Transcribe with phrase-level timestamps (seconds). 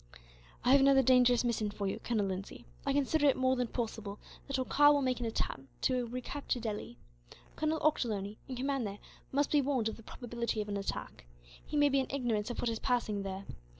[0.65, 2.65] "I have another dangerous mission for you, Captain Lindsay.
[2.87, 6.97] I consider it more than possible that Holkar will make an attempt to recapture Delhi.
[7.55, 8.97] Colonel Ochterlony, in command there,
[9.31, 11.27] must be warned of the probability of an attack.
[11.63, 13.45] He may be in ignorance of what is passing here.